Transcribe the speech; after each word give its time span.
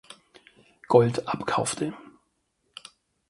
Gold 0.87 1.27
abkaufte. 1.27 1.93